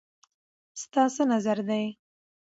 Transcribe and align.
ستا 0.81 1.03
څه 1.15 1.23
نظر 1.31 1.57
دی 1.69 1.85